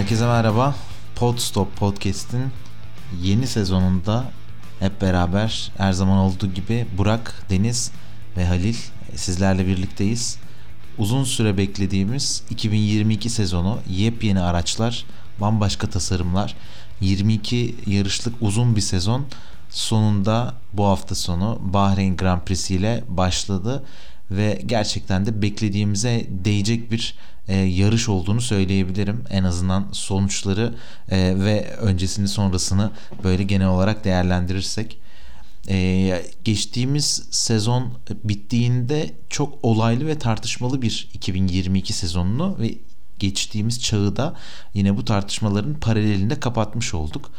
[0.00, 0.74] Herkese merhaba.
[1.16, 2.52] Podstop Podcast'in
[3.22, 4.24] yeni sezonunda
[4.78, 7.92] hep beraber her zaman olduğu gibi Burak, Deniz
[8.36, 8.76] ve Halil
[9.14, 10.38] sizlerle birlikteyiz.
[10.98, 15.04] Uzun süre beklediğimiz 2022 sezonu yepyeni araçlar,
[15.40, 16.56] bambaşka tasarımlar,
[17.00, 19.26] 22 yarışlık uzun bir sezon
[19.70, 23.84] sonunda bu hafta sonu Bahreyn Grand Prix ile başladı
[24.30, 27.14] ve gerçekten de beklediğimize değecek bir
[27.48, 29.24] e, yarış olduğunu söyleyebilirim.
[29.30, 30.74] En azından sonuçları
[31.10, 32.90] e, ve öncesini sonrasını
[33.24, 35.00] böyle genel olarak değerlendirirsek.
[35.68, 37.92] E, geçtiğimiz sezon
[38.24, 42.74] bittiğinde çok olaylı ve tartışmalı bir 2022 sezonunu ve
[43.18, 44.34] geçtiğimiz çağı da
[44.74, 47.30] yine bu tartışmaların paralelinde kapatmış olduk.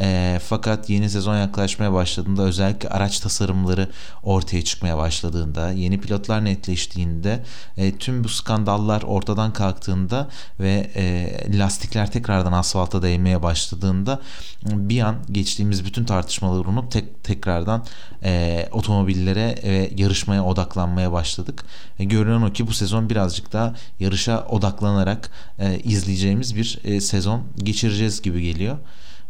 [0.00, 3.88] E, fakat yeni sezon yaklaşmaya başladığında özellikle araç tasarımları
[4.22, 7.44] ortaya çıkmaya başladığında, yeni pilotlar netleştiğinde,
[7.76, 10.28] e, tüm bu skandallar ortadan kalktığında
[10.60, 14.20] ve e, lastikler tekrardan asfalta değmeye başladığında
[14.64, 17.84] bir an geçtiğimiz bütün tartışmaları unutup tek, tekrardan
[18.24, 21.64] e, otomobillere ve yarışmaya odaklanmaya başladık.
[21.98, 27.44] E, görünen o ki bu sezon birazcık daha yarışa odaklanarak e, izleyeceğimiz bir e, sezon
[27.58, 28.78] geçireceğiz gibi geliyor.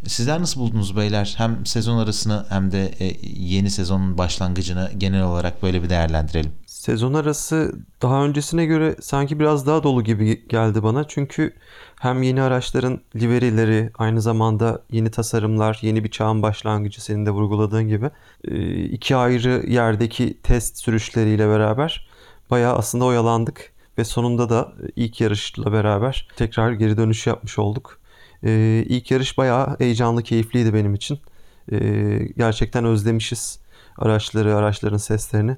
[0.07, 1.35] Sizler nasıl buldunuz beyler?
[1.39, 6.53] Hem sezon arasını hem de e, yeni sezonun başlangıcını genel olarak böyle bir değerlendirelim.
[6.67, 11.09] Sezon arası daha öncesine göre sanki biraz daha dolu gibi geldi bana.
[11.09, 11.55] Çünkü
[12.01, 17.89] hem yeni araçların liverileri, aynı zamanda yeni tasarımlar, yeni bir çağın başlangıcı senin de vurguladığın
[17.89, 18.11] gibi
[18.45, 22.09] e, iki ayrı yerdeki test sürüşleriyle beraber
[22.51, 28.00] bayağı aslında oyalandık ve sonunda da ilk yarışla beraber tekrar geri dönüş yapmış olduk.
[28.45, 31.19] Ee, ilk yarış bayağı heyecanlı, keyifliydi benim için.
[31.73, 31.79] Ee,
[32.37, 33.59] gerçekten özlemişiz
[33.99, 35.57] araçları, araçların seslerini.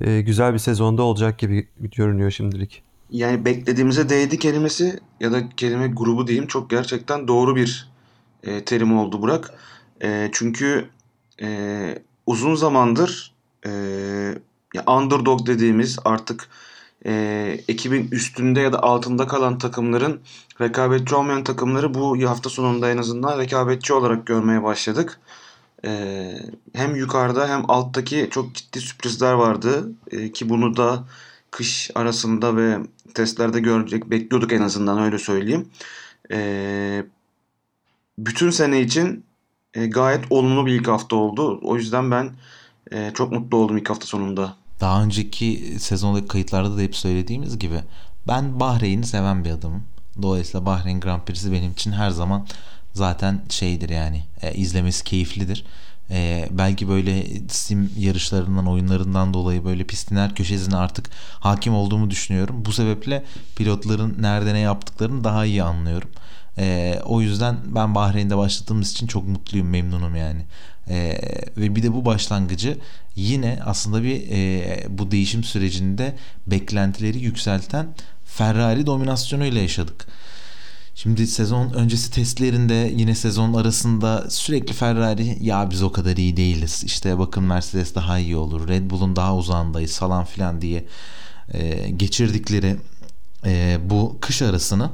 [0.00, 2.82] Ee, güzel bir sezonda olacak gibi görünüyor şimdilik.
[3.10, 7.88] Yani beklediğimize değdi kelimesi ya da kelime grubu diyeyim çok gerçekten doğru bir
[8.42, 9.54] e, terim oldu Burak.
[10.02, 10.88] E, çünkü
[11.42, 13.34] e, uzun zamandır
[13.66, 13.70] e,
[14.74, 16.48] ya underdog dediğimiz artık
[17.06, 20.20] e, ekibin üstünde ya da altında kalan takımların
[20.60, 25.20] rekabetçi olmayan takımları bu hafta sonunda en azından rekabetçi olarak görmeye başladık.
[25.84, 26.34] E,
[26.74, 31.04] hem yukarıda hem alttaki çok ciddi sürprizler vardı e, ki bunu da
[31.50, 32.78] kış arasında ve
[33.14, 35.68] testlerde görecek bekliyorduk en azından öyle söyleyeyim.
[36.30, 37.04] E,
[38.18, 39.24] bütün sene için
[39.74, 41.60] e, gayet olumlu bir ilk hafta oldu.
[41.62, 42.30] O yüzden ben
[42.92, 47.80] e, çok mutlu oldum ilk hafta sonunda daha önceki sezondaki kayıtlarda da hep söylediğimiz gibi
[48.28, 49.82] ben Bahreyn'i seven bir adamım.
[50.22, 52.46] Dolayısıyla Bahreyn Grand Prix'si benim için her zaman
[52.92, 55.64] zaten şeydir yani e, izlemesi keyiflidir.
[56.10, 62.64] E, belki böyle sim yarışlarından oyunlarından dolayı böyle pistin her köşesine artık hakim olduğumu düşünüyorum.
[62.64, 63.24] Bu sebeple
[63.56, 66.08] pilotların nerede ne yaptıklarını daha iyi anlıyorum.
[66.58, 70.40] E, o yüzden ben Bahreyn'de başladığımız için çok mutluyum, memnunum yani.
[70.88, 71.18] E,
[71.56, 72.78] ve bir de bu başlangıcı
[73.16, 77.86] yine aslında bir e, bu değişim sürecinde beklentileri yükselten
[78.24, 80.06] Ferrari dominasyonuyla yaşadık.
[80.94, 86.84] Şimdi sezon öncesi testlerinde yine sezon arasında sürekli Ferrari ya biz o kadar iyi değiliz.
[86.84, 88.68] İşte bakın Mercedes daha iyi olur.
[88.68, 90.84] Red Bull'un daha uzağındayız falan filan diye
[91.52, 92.76] e, geçirdikleri
[93.46, 94.90] e, bu kış arasını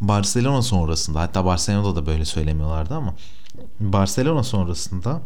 [0.00, 3.14] Barcelona sonrasında hatta Barcelona'da da böyle söylemiyorlardı ama
[3.80, 5.20] Barcelona sonrasında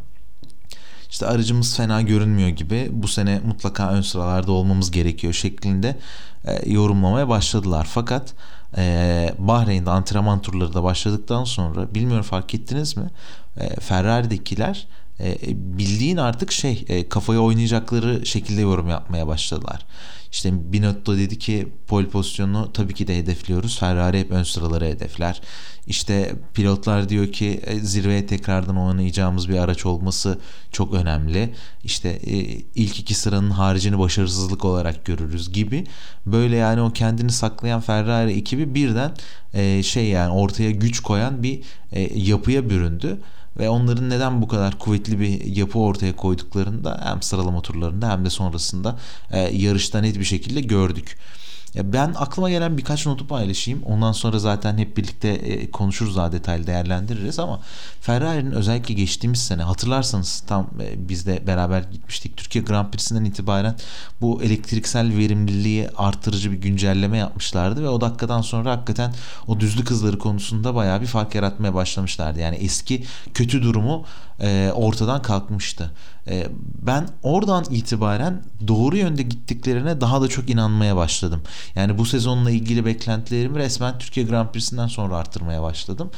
[1.11, 5.99] işte aracımız fena görünmüyor gibi bu sene mutlaka ön sıralarda olmamız gerekiyor şeklinde
[6.45, 7.89] e, yorumlamaya başladılar.
[7.91, 8.35] Fakat
[8.77, 13.11] e, Bahreyn'de antrenman turları da başladıktan sonra bilmiyorum fark ettiniz mi?
[13.57, 14.87] E, Ferrari'dekiler
[15.21, 15.37] e,
[15.79, 19.87] bildiğin artık şey e, kafaya oynayacakları şekilde yorum yapmaya başladılar.
[20.33, 23.79] İşte Binotto dedi ki pole pozisyonunu tabii ki de hedefliyoruz.
[23.79, 25.41] Ferrari hep ön sıraları hedefler.
[25.87, 30.39] İşte pilotlar diyor ki e, zirveye tekrardan oynayacağımız bir araç olması
[30.73, 31.55] çok önemli.
[31.85, 32.37] İşte e,
[32.75, 35.85] ilk iki sıranın haricini başarısızlık olarak görürüz gibi.
[36.27, 39.13] Böyle yani o kendini saklayan Ferrari ekibi birden
[39.55, 41.61] e, şey yani ortaya güç koyan bir
[42.15, 43.19] yapıya büründü
[43.59, 48.31] ve onların neden bu kadar kuvvetli bir yapı ortaya koyduklarında hem sıralama turlarında hem de
[48.31, 48.99] sonrasında
[49.31, 51.19] e, yarışta net bir şekilde gördük.
[51.75, 53.83] Ya ben aklıma gelen birkaç notu paylaşayım.
[53.83, 57.61] Ondan sonra zaten hep birlikte e, konuşuruz daha detaylı değerlendiririz ama
[58.01, 62.37] Ferrari'nin özellikle geçtiğimiz sene hatırlarsanız tam e, biz de beraber gitmiştik.
[62.37, 63.77] Türkiye Grand Prix'sinden itibaren
[64.21, 69.15] bu elektriksel verimliliği artırıcı bir güncelleme yapmışlardı ve o dakikadan sonra hakikaten
[69.47, 72.39] o düzlük hızları konusunda bayağı bir fark yaratmaya başlamışlardı.
[72.39, 74.05] Yani eski kötü durumu
[74.41, 75.91] e, ortadan kalkmıştı.
[76.29, 76.47] E,
[76.83, 81.43] ben oradan itibaren doğru yönde gittiklerine daha da çok inanmaya başladım.
[81.75, 86.11] Yani bu sezonla ilgili beklentilerimi resmen Türkiye Grand Prix'sinden sonra arttırmaya başladım.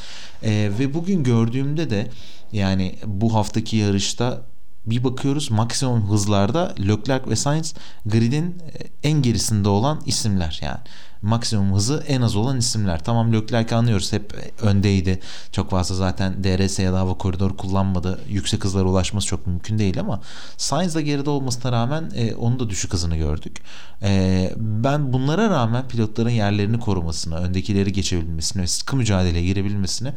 [0.42, 2.10] E, ve bugün gördüğümde de
[2.52, 4.40] yani bu haftaki yarışta
[4.86, 7.75] bir bakıyoruz maksimum hızlarda Leclerc ve Sainz
[8.06, 8.58] gridin
[9.02, 10.80] en gerisinde olan isimler yani
[11.22, 13.04] maksimum hızı en az olan isimler.
[13.04, 15.20] Tamam Leclerc anlıyoruz hep öndeydi.
[15.52, 18.20] Çok fazla zaten DRS ya da hava koridoru kullanmadı.
[18.28, 20.20] Yüksek hızlara ulaşması çok mümkün değil ama
[20.56, 23.62] Sainz da geride olmasına rağmen e, onun da düşük hızını gördük.
[24.02, 30.12] E, ben bunlara rağmen pilotların yerlerini korumasını, öndekileri geçebilmesini ve sıkı mücadeleye girebilmesini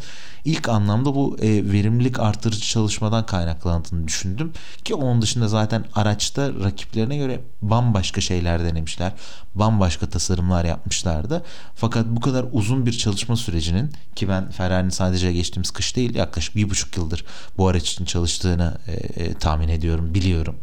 [0.46, 4.54] ilk anlamda bu e, verimlilik artırıcı çalışmadan kaynaklandığını düşündüm.
[4.84, 9.14] Ki onun dışında zaten araçta rakiplerine göre bambaşka şeyler denemişler.
[9.56, 10.66] Bambaşka tasarımlar
[10.96, 11.44] yapmışlardı.
[11.76, 16.56] Fakat bu kadar uzun bir çalışma sürecinin ki ben Ferrari'nin sadece geçtiğimiz kış değil yaklaşık
[16.56, 17.26] bir buçuk yıldır
[17.58, 20.56] bu araç için çalıştığını e, e, tahmin ediyorum, biliyorum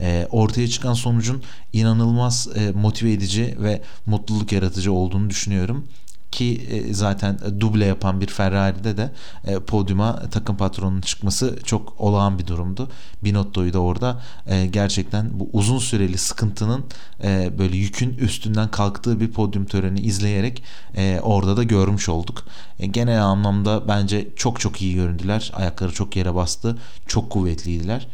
[0.00, 1.42] e, ortaya çıkan sonucun
[1.72, 5.88] inanılmaz e, motive edici ve mutluluk yaratıcı olduğunu düşünüyorum
[6.34, 9.12] ki e, zaten duble yapan bir Ferrari'de de
[9.44, 12.88] e, podyuma takım patronunun çıkması çok olağan bir durumdu.
[13.24, 16.84] Binotto'yu da orada e, gerçekten bu uzun süreli sıkıntının
[17.58, 20.62] böyle yükün üstünden kalktığı bir podyum töreni izleyerek
[21.22, 22.44] orada da görmüş olduk.
[22.90, 25.52] Genel anlamda bence çok çok iyi göründüler.
[25.54, 26.78] Ayakları çok yere bastı.
[27.06, 28.06] Çok kuvvetliydiler.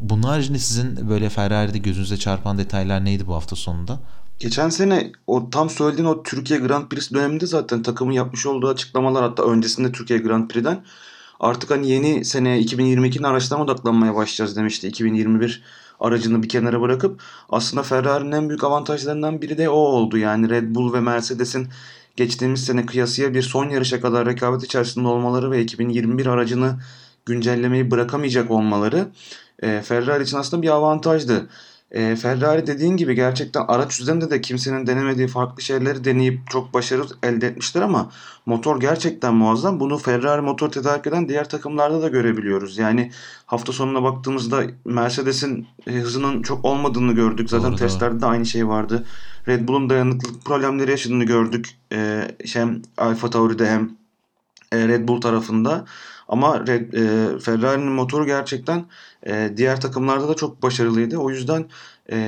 [0.00, 4.00] Bunun haricinde sizin böyle Ferrari'de gözünüze çarpan detaylar neydi bu hafta sonunda?
[4.38, 9.22] Geçen sene o tam söylediğin o Türkiye Grand Prix döneminde zaten takımın yapmış olduğu açıklamalar
[9.22, 10.84] hatta öncesinde Türkiye Grand Prix'den
[11.40, 14.88] artık hani yeni sene 2022'nin araçlarına odaklanmaya başlayacağız demişti.
[14.88, 15.62] 2021
[16.00, 20.18] aracını bir kenara bırakıp aslında Ferrari'nin en büyük avantajlarından biri de o oldu.
[20.18, 21.68] Yani Red Bull ve Mercedes'in
[22.16, 26.80] geçtiğimiz sene kıyasıya bir son yarışa kadar rekabet içerisinde olmaları ve 2021 aracını
[27.26, 29.08] güncellemeyi bırakamayacak olmaları
[29.60, 31.48] Ferrari için aslında bir avantajdı.
[31.90, 37.02] E, Ferrari dediğin gibi gerçekten araç üzerinde de kimsenin denemediği farklı şeyleri deneyip çok başarı
[37.22, 38.10] elde etmişler ama
[38.46, 39.80] motor gerçekten muazzam.
[39.80, 42.78] Bunu Ferrari motor tedarik eden diğer takımlarda da görebiliyoruz.
[42.78, 43.12] Yani
[43.46, 47.50] hafta sonuna baktığımızda Mercedes'in e, hızının çok olmadığını gördük.
[47.50, 48.20] Zaten doğru, testlerde doğru.
[48.20, 49.06] de aynı şey vardı.
[49.48, 51.70] Red Bull'un dayanıklılık problemleri yaşadığını gördük.
[51.92, 53.97] E, hem Alfa Tauri'de hem
[54.72, 55.84] Red Bull tarafında.
[56.28, 58.86] Ama Red, e, Ferrari'nin motoru gerçekten
[59.26, 61.16] e, diğer takımlarda da çok başarılıydı.
[61.18, 61.66] O yüzden
[62.12, 62.18] e,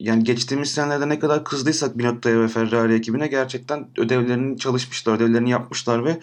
[0.00, 6.04] yani geçtiğimiz senelerde ne kadar kızdıysak Binotto'ya ve Ferrari ekibine gerçekten ödevlerini çalışmışlar, ödevlerini yapmışlar
[6.04, 6.20] ve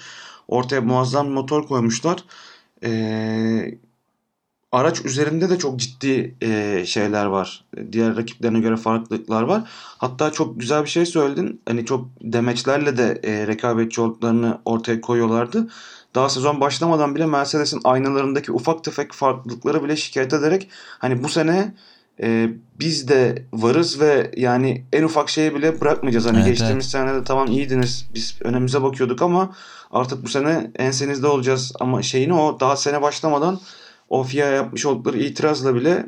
[0.48, 2.24] ortaya muazzam bir motor koymuşlar.
[2.84, 3.78] Ee,
[4.74, 7.66] araç üzerinde de çok ciddi e, şeyler var.
[7.92, 9.62] Diğer rakiplerine göre farklılıklar var.
[9.98, 11.62] Hatta çok güzel bir şey söyledin.
[11.68, 15.68] Hani çok demeçlerle de e, rekabetçi olduklarını ortaya koyuyorlardı.
[16.16, 21.74] Daha sezon başlamadan bile Mercedes'in aynalarındaki ufak tefek farklılıkları bile şikayet ederek hani bu sene
[22.22, 22.50] e,
[22.80, 26.26] biz de varız ve yani en ufak şeyi bile bırakmayacağız.
[26.26, 26.92] Hani evet, geçtiğimiz evet.
[26.92, 29.56] senelerde tamam iyiydiniz biz önümüze bakıyorduk ama
[29.92, 31.74] artık bu sene ensenizde olacağız.
[31.80, 33.60] Ama şeyini o daha sene başlamadan
[34.14, 36.06] o FIA yapmış oldukları itirazla bile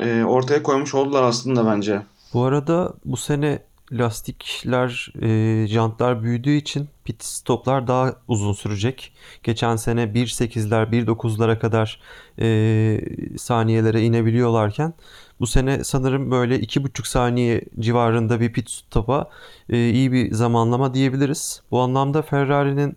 [0.00, 2.02] e, ortaya koymuş oldular aslında bence.
[2.34, 3.62] Bu arada bu sene
[3.92, 9.12] lastikler, e, jantlar büyüdüğü için pit stoplar daha uzun sürecek.
[9.42, 12.00] Geçen sene 1.8'ler, 1.9'lara kadar
[12.38, 14.94] e, saniyelere inebiliyorlarken
[15.40, 19.30] bu sene sanırım böyle 2.5 saniye civarında bir pit stopa
[19.68, 21.62] e, iyi bir zamanlama diyebiliriz.
[21.70, 22.96] Bu anlamda Ferrari'nin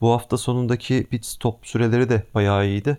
[0.00, 2.98] bu hafta sonundaki pit stop süreleri de bayağı iyiydi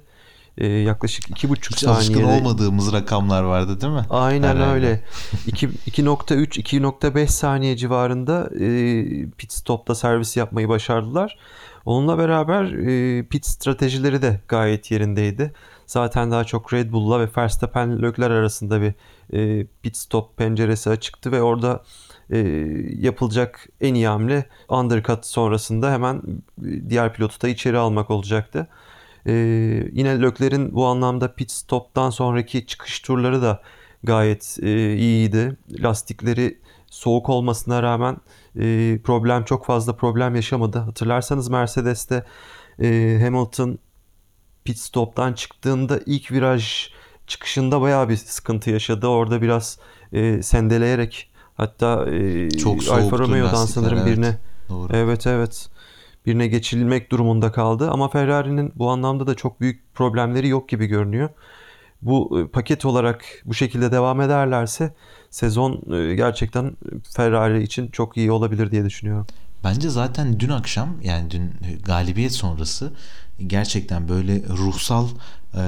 [0.57, 1.97] e, yaklaşık 2,5 saniyede.
[1.97, 4.05] alışkın olmadığımız rakamlar vardı değil mi?
[4.09, 4.71] Aynen Herhalde.
[4.71, 5.03] öyle.
[5.47, 8.69] 2.3-2.5 saniye civarında e,
[9.37, 11.37] pit stopta servis yapmayı başardılar.
[11.85, 15.53] Onunla beraber e, pit stratejileri de gayet yerindeydi.
[15.85, 18.93] Zaten daha çok Red Bull'la ve Verstappen Leclerc arasında bir
[19.33, 21.83] e, pit stop penceresi açıktı ve orada
[22.29, 22.37] e,
[22.99, 26.21] yapılacak en iyi hamle undercut sonrasında hemen
[26.89, 28.67] diğer pilotu da içeri almak olacaktı.
[29.27, 29.33] Ee,
[29.91, 33.61] yine Lökler'in bu anlamda pit stop'tan sonraki çıkış turları da
[34.03, 35.57] gayet e, iyiydi.
[35.79, 36.57] Lastikleri
[36.89, 38.17] soğuk olmasına rağmen
[38.59, 40.77] e, problem çok fazla problem yaşamadı.
[40.77, 42.25] Hatırlarsanız Mercedes'te
[42.81, 43.79] e, Hamilton
[44.63, 46.89] pit stop'tan çıktığında ilk viraj
[47.27, 49.07] çıkışında bayağı bir sıkıntı yaşadı.
[49.07, 49.79] Orada biraz
[50.13, 54.07] e, sendeleyerek hatta e, çok Alfa Romeo'dan sanırım evet.
[54.07, 54.37] birine
[54.69, 54.89] Doğru.
[54.93, 55.69] Evet evet
[56.27, 57.89] birine geçilmek durumunda kaldı.
[57.91, 61.29] Ama Ferrari'nin bu anlamda da çok büyük problemleri yok gibi görünüyor.
[62.01, 64.93] Bu e, paket olarak bu şekilde devam ederlerse
[65.29, 66.77] sezon e, gerçekten
[67.15, 69.27] Ferrari için çok iyi olabilir diye düşünüyorum.
[69.63, 71.51] Bence zaten dün akşam yani dün
[71.85, 72.93] galibiyet sonrası
[73.47, 75.07] gerçekten böyle ruhsal
[75.55, 75.63] e,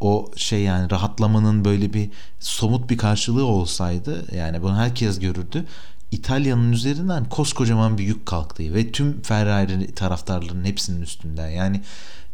[0.00, 2.10] o şey yani rahatlamanın böyle bir
[2.40, 5.64] somut bir karşılığı olsaydı yani bunu herkes görürdü.
[6.12, 11.48] İtalya'nın üzerinden koskocaman bir yük kalktı ve tüm Ferrari taraftarlarının hepsinin üstünden.
[11.48, 11.80] Yani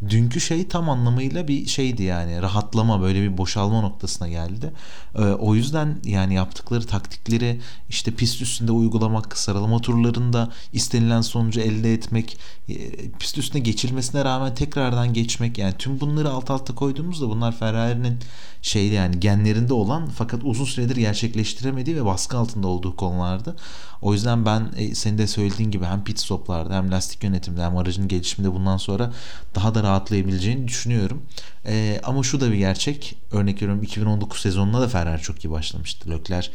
[0.09, 4.73] dünkü şey tam anlamıyla bir şeydi yani rahatlama böyle bir boşalma noktasına geldi.
[5.15, 11.95] Ee, o yüzden yani yaptıkları taktikleri işte pist üstünde uygulamak, sıralama turlarında istenilen sonucu elde
[11.95, 12.39] etmek,
[12.69, 12.75] e,
[13.11, 18.19] pist üstüne geçilmesine rağmen tekrardan geçmek yani tüm bunları alt alta koyduğumuzda bunlar Ferrari'nin
[18.63, 23.57] şeydi yani genlerinde olan fakat uzun süredir gerçekleştiremediği ve baskı altında olduğu konulardı.
[24.03, 27.77] O yüzden ben e, senin de söylediğin gibi hem pit stoplarda hem lastik yönetimde hem
[27.77, 29.13] aracın gelişiminde bundan sonra
[29.55, 31.23] daha da rahatlayabileceğini düşünüyorum.
[31.67, 33.17] E, ama şu da bir gerçek.
[33.33, 36.11] Örnek veriyorum 2019 sezonunda da Ferrari çok iyi başlamıştı.
[36.11, 36.51] Leclerc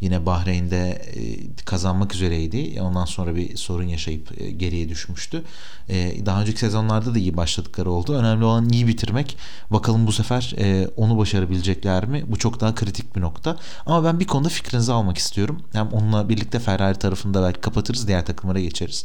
[0.00, 1.20] Yine Bahreyn'de e,
[1.64, 2.80] kazanmak üzereydi.
[2.80, 5.42] Ondan sonra bir sorun yaşayıp e, geriye düşmüştü.
[5.88, 8.14] E, daha önceki sezonlarda da iyi başladıkları oldu.
[8.14, 9.36] Önemli olan iyi bitirmek.
[9.70, 10.54] Bakalım bu sefer
[10.96, 12.24] onu başarabilecekler mi?
[12.28, 13.56] Bu çok daha kritik bir nokta.
[13.86, 15.62] Ama ben bir konuda fikrinizi almak istiyorum.
[15.72, 18.08] Hem onunla birlikte Ferrari tarafında belki kapatırız.
[18.08, 19.04] Diğer takımlara geçeriz.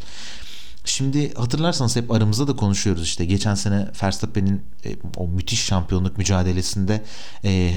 [0.86, 7.03] Şimdi hatırlarsanız hep aramızda da konuşuyoruz işte geçen sene Verstappen'in e, o müthiş şampiyonluk mücadelesinde
[7.45, 7.74] e,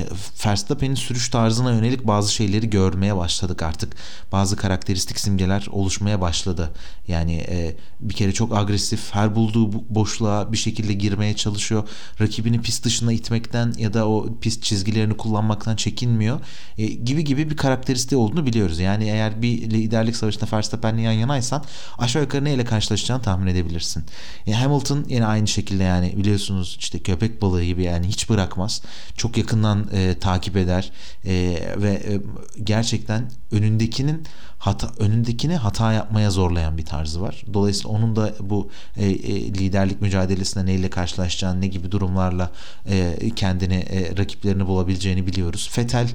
[0.47, 3.97] Verstappen'in sürüş tarzına yönelik bazı şeyleri görmeye başladık artık.
[4.33, 6.71] Bazı karakteristik simgeler oluşmaya başladı.
[7.09, 11.89] Yani e, bir kere çok agresif, her bulduğu boşluğa bir şekilde girmeye çalışıyor.
[12.21, 16.41] Rakibini pist dışına itmekten ya da o pist çizgilerini kullanmaktan çekinmiyor.
[16.79, 18.79] E, gibi gibi bir karakteristiği olduğunu biliyoruz.
[18.79, 21.65] Yani eğer bir liderlik savaşında Verstappen'le yan yanaysan
[21.99, 24.05] aşağı yukarı neyle karşılaşacaksın çalışacağını tahmin edebilirsin.
[24.47, 28.83] Yani Hamilton yine aynı şekilde yani biliyorsunuz işte köpek balığı gibi yani hiç bırakmaz.
[29.17, 30.93] Çok yakından e, takip eder
[31.25, 31.33] e,
[31.77, 32.21] ve e,
[32.65, 34.23] gerçekten önündekinin
[34.59, 37.45] hata önündekini hata yapmaya zorlayan bir tarzı var.
[37.55, 42.51] Dolayısıyla onun da bu e, e, liderlik mücadelesinde neyle karşılaşacağını, ne gibi durumlarla
[42.87, 45.69] e, kendini e, rakiplerini bulabileceğini biliyoruz.
[45.73, 46.09] Fetel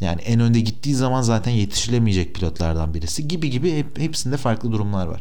[0.00, 5.06] yani en önde gittiği zaman zaten yetişilemeyecek pilotlardan birisi gibi gibi hep, hepsinde farklı durumlar
[5.06, 5.20] var.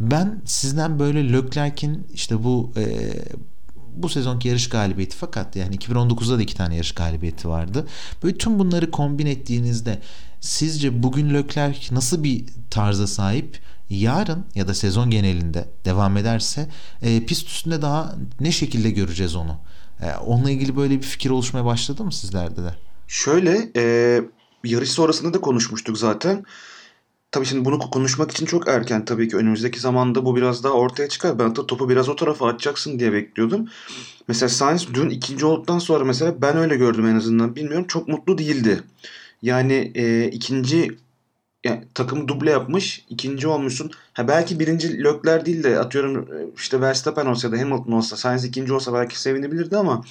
[0.00, 3.12] Ben sizden böyle Leclerc'in işte bu e,
[3.96, 7.86] bu sezonki yarış galibiyeti fakat yani 2019'da da iki tane yarış galibiyeti vardı.
[8.22, 9.98] Böyle tüm bunları kombin ettiğinizde
[10.40, 13.58] sizce bugün Leclerc nasıl bir tarza sahip?
[13.90, 16.68] Yarın ya da sezon genelinde devam ederse
[17.02, 19.56] e, pist üstünde daha ne şekilde göreceğiz onu?
[20.00, 22.74] E, onunla ilgili böyle bir fikir oluşmaya başladı mı sizlerde de?
[23.08, 24.20] Şöyle e,
[24.64, 26.44] yarış sonrasında da konuşmuştuk zaten.
[27.34, 29.36] Tabii şimdi bunu konuşmak için çok erken tabii ki.
[29.36, 31.38] Önümüzdeki zamanda bu biraz daha ortaya çıkar.
[31.38, 33.68] Ben de topu biraz o tarafa atacaksın diye bekliyordum.
[34.28, 37.56] Mesela Sainz dün ikinci olduktan sonra mesela ben öyle gördüm en azından.
[37.56, 38.80] Bilmiyorum çok mutlu değildi.
[39.42, 40.96] Yani e, ikinci
[41.64, 43.04] yani takımı duble yapmış.
[43.08, 43.90] ikinci olmuşsun.
[44.12, 48.72] Ha belki birinci Lökler değil de atıyorum işte Verstappen olsa da Hamilton olsa Sainz ikinci
[48.72, 50.04] olsa belki sevinebilirdi ama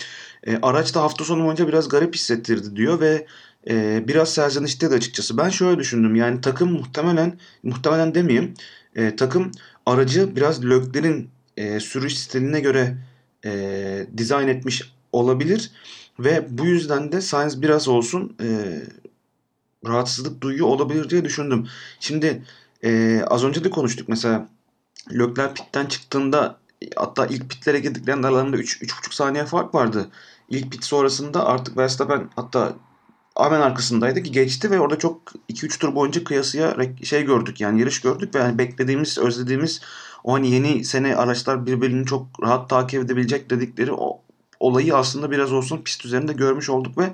[0.48, 3.27] e, araç da hafta sonu boyunca biraz garip hissettirdi diyor ve
[3.70, 5.38] e, biraz serzenişte de açıkçası.
[5.38, 8.53] Ben şöyle düşündüm yani takım muhtemelen muhtemelen demeyeyim
[8.96, 9.51] e, takım
[9.86, 12.98] aracı biraz Lökler'in e, sürüş stiline göre
[13.46, 15.72] e, dizayn etmiş olabilir
[16.20, 18.48] ve bu yüzden de Sainz biraz olsun e,
[19.88, 21.67] rahatsızlık duyuyor olabilir diye düşündüm.
[22.00, 22.43] Şimdi
[22.84, 24.50] e, az önce de konuştuk mesela
[25.12, 26.60] Lökler pitten çıktığında
[26.96, 30.10] hatta ilk pitlere girdiklerinde aralarında 3,5 saniye fark vardı.
[30.50, 32.75] İlk pit sonrasında artık Verstappen hatta
[33.38, 38.02] hemen arkasındaydı ki geçti ve orada çok 2-3 tur boyunca kıyasıya şey gördük yani yarış
[38.02, 39.82] gördük ve yani beklediğimiz, özlediğimiz
[40.24, 44.22] o hani yeni sene araçlar birbirini çok rahat takip edebilecek dedikleri o
[44.60, 47.13] olayı aslında biraz olsun pist üzerinde görmüş olduk ve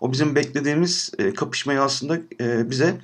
[0.00, 2.96] o bizim beklediğimiz e, kapışmayı aslında e, bize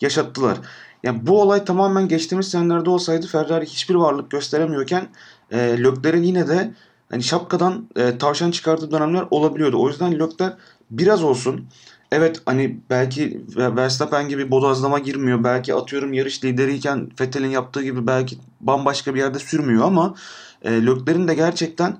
[0.00, 0.58] yaşattılar.
[1.02, 5.08] Yani bu olay tamamen geçtiğimiz senelerde olsaydı Ferrari hiçbir varlık gösteremiyorken
[5.50, 6.74] e, Lökler'in yine de
[7.10, 9.82] hani şapkadan e, tavşan çıkardığı dönemler olabiliyordu.
[9.82, 10.56] O yüzden Lökler
[10.90, 11.68] biraz olsun
[12.16, 15.44] Evet hani belki Verstappen gibi bodozlama girmiyor.
[15.44, 20.14] Belki atıyorum yarış lideriyken Vettel'in yaptığı gibi belki bambaşka bir yerde sürmüyor ama
[20.62, 21.98] e, Leclerc'in de gerçekten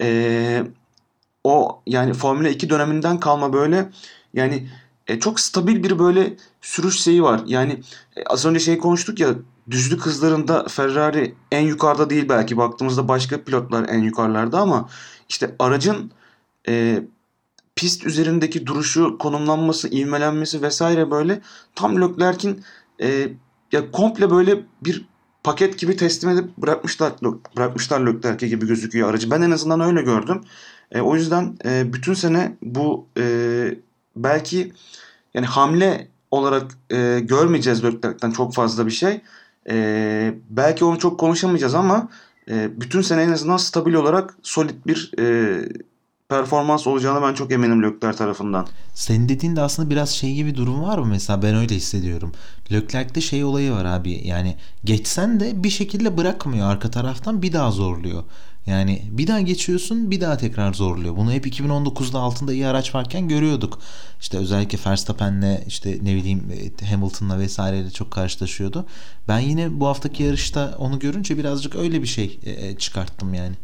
[0.00, 0.62] e,
[1.44, 3.90] o yani Formula 2 döneminden kalma böyle
[4.34, 4.68] yani
[5.06, 7.40] e, çok stabil bir böyle sürüş şeyi var.
[7.46, 7.80] Yani
[8.16, 9.28] e, az önce şey konuştuk ya
[9.70, 14.88] düzlük hızlarında Ferrari en yukarıda değil belki baktığımızda başka pilotlar en yukarılarda ama
[15.28, 16.10] işte aracın
[16.68, 17.02] e,
[17.76, 21.40] pist üzerindeki duruşu, konumlanması, ivmelenmesi vesaire böyle
[21.74, 22.64] tam Leclerc'in
[23.02, 23.28] e,
[23.72, 25.04] ya komple böyle bir
[25.44, 27.12] paket gibi teslim edip bırakmışlar
[27.56, 29.30] bırakmışlar Leclerc'e gibi gözüküyor aracı.
[29.30, 30.40] Ben en azından öyle gördüm.
[30.92, 33.74] E, o yüzden e, bütün sene bu e,
[34.16, 34.72] belki
[35.34, 39.20] yani hamle olarak e, görmeyeceğiz Leclerc'ten çok fazla bir şey.
[39.70, 42.08] E, belki onu çok konuşamayacağız ama
[42.50, 45.68] e, bütün sene en azından stabil olarak solid bir e,
[46.28, 48.66] performans olacağını ben çok eminim Lökler tarafından.
[48.94, 51.06] Senin dediğinde aslında biraz şey gibi durum var mı?
[51.06, 52.32] Mesela ben öyle hissediyorum.
[52.72, 54.20] Leclerc'te şey olayı var abi.
[54.24, 58.24] Yani geçsen de bir şekilde bırakmıyor arka taraftan bir daha zorluyor.
[58.66, 61.16] Yani bir daha geçiyorsun bir daha tekrar zorluyor.
[61.16, 63.78] Bunu hep 2019'da altında iyi araç varken görüyorduk.
[64.20, 66.52] İşte özellikle Verstappen'le işte ne bileyim
[66.82, 68.86] e, Hamilton'la vesaireyle çok karşılaşıyordu.
[69.28, 73.54] Ben yine bu haftaki yarışta onu görünce birazcık öyle bir şey e, e, çıkarttım yani.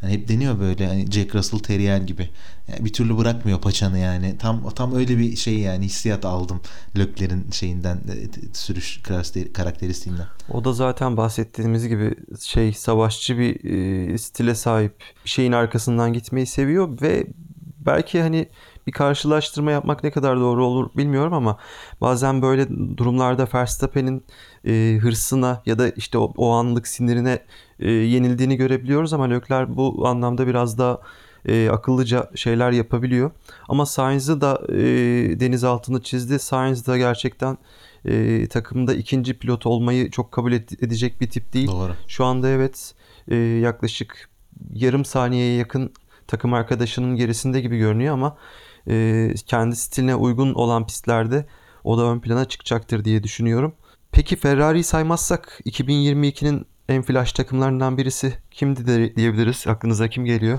[0.00, 2.28] Hani hep deniyor böyle hani Jack Russell Terrier gibi.
[2.68, 4.38] Yani bir türlü bırakmıyor paçanı yani.
[4.38, 6.60] Tam tam öyle bir şey yani hissiyat aldım
[6.98, 9.02] Lökler'in şeyinden e, sürüş
[9.52, 10.26] karakteristiğinden.
[10.50, 13.64] O da zaten bahsettiğimiz gibi şey savaşçı bir
[14.12, 14.94] e, stile sahip.
[15.24, 17.26] Şeyin arkasından gitmeyi seviyor ve
[17.78, 18.48] belki hani
[18.88, 21.58] bir karşılaştırma yapmak ne kadar doğru olur bilmiyorum ama
[22.00, 24.24] bazen böyle durumlarda Verstappen'in
[24.66, 27.38] e, hırsına ya da işte o, o anlık sinirine
[27.80, 31.00] e, yenildiğini görebiliyoruz ama Lökler bu anlamda biraz daha
[31.46, 33.30] e, akıllıca şeyler yapabiliyor.
[33.68, 34.76] Ama Sainz'ı da e,
[35.40, 36.38] deniz altını çizdi.
[36.38, 37.58] Sainz da gerçekten
[38.04, 41.68] e, takımda ikinci pilot olmayı çok kabul edecek bir tip değil.
[41.68, 41.92] Doğru.
[42.06, 42.94] Şu anda evet
[43.28, 44.28] e, yaklaşık
[44.72, 45.92] yarım saniyeye yakın
[46.26, 48.36] takım arkadaşının gerisinde gibi görünüyor ama
[48.88, 51.46] e, kendi stiline uygun olan pistlerde
[51.84, 53.72] o da ön plana çıkacaktır diye düşünüyorum.
[54.12, 59.66] Peki Ferrari'yi saymazsak 2022'nin en flash takımlarından birisi kimdi de diyebiliriz?
[59.66, 60.58] Aklınıza kim geliyor?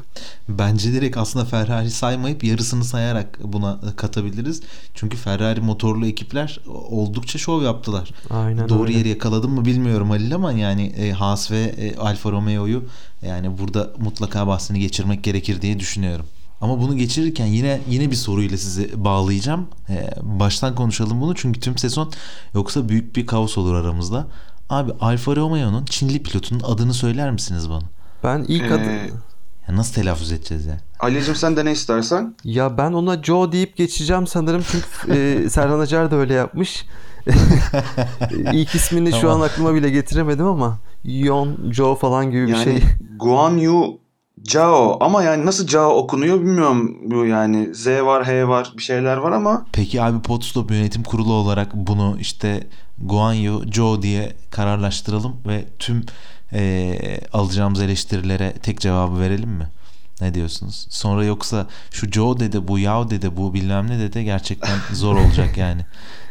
[0.49, 4.61] Bence direkt aslında Ferrari saymayıp yarısını sayarak buna katabiliriz.
[4.93, 8.11] Çünkü Ferrari motorlu ekipler oldukça şov yaptılar.
[8.29, 8.97] Aynen Doğru öyle.
[8.97, 12.83] yeri yakaladım mı bilmiyorum Halil ama yani e, Haas ve e, Alfa Romeo'yu
[13.21, 16.25] yani burada mutlaka bahsini geçirmek gerekir diye düşünüyorum.
[16.61, 19.67] Ama bunu geçirirken yine yine bir soruyla sizi bağlayacağım.
[19.89, 22.11] Ee, baştan konuşalım bunu çünkü tüm sezon
[22.53, 24.27] yoksa büyük bir kaos olur aramızda.
[24.69, 27.83] Abi Alfa Romeo'nun Çinli pilotunun adını söyler misiniz bana?
[28.23, 28.89] Ben ilk Ee, adı...
[29.67, 30.77] Ya nasıl telaffuz edeceğiz ya?
[30.99, 32.35] Ali'cim sen de ne istersen.
[32.43, 36.85] Ya ben ona Joe deyip geçeceğim sanırım çünkü e, Serhan Acar da öyle yapmış.
[38.53, 39.41] İlk ismini şu Tamam.
[39.41, 42.81] an aklıma bile getiremedim ama Yon, Joe falan gibi bir Yani şey.
[43.19, 43.99] Guan Yu
[44.43, 49.17] Zhao ama yani nasıl Zhao okunuyor bilmiyorum bu yani Z var H var bir şeyler
[49.17, 52.67] var ama Peki abi Podstop yönetim kurulu olarak bunu işte
[53.01, 56.05] Guanyu Joe diye kararlaştıralım ve tüm
[56.53, 59.67] eee, alacağımız eleştirilere tek cevabı verelim mi?
[60.21, 60.87] Ne diyorsunuz?
[60.89, 65.57] Sonra yoksa şu Joe dedi bu Yao dedi bu bilmem ne dedi gerçekten zor olacak
[65.57, 65.85] yani.